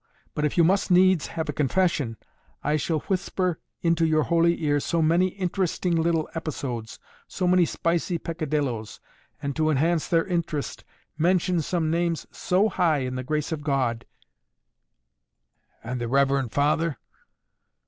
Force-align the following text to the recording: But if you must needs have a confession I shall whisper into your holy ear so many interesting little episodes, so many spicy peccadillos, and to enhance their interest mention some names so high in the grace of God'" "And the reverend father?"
But 0.33 0.45
if 0.45 0.57
you 0.57 0.63
must 0.63 0.89
needs 0.89 1.27
have 1.27 1.47
a 1.47 1.53
confession 1.53 2.17
I 2.63 2.75
shall 2.75 3.01
whisper 3.01 3.59
into 3.83 4.03
your 4.03 4.23
holy 4.23 4.63
ear 4.63 4.79
so 4.79 4.99
many 4.99 5.27
interesting 5.27 5.95
little 5.95 6.27
episodes, 6.33 6.97
so 7.27 7.47
many 7.47 7.65
spicy 7.65 8.17
peccadillos, 8.17 8.99
and 9.43 9.55
to 9.55 9.69
enhance 9.69 10.07
their 10.07 10.25
interest 10.25 10.83
mention 11.19 11.61
some 11.61 11.91
names 11.91 12.25
so 12.31 12.67
high 12.67 13.01
in 13.05 13.13
the 13.13 13.21
grace 13.23 13.51
of 13.51 13.61
God'" 13.61 14.05
"And 15.83 16.01
the 16.01 16.07
reverend 16.07 16.51
father?" 16.51 16.97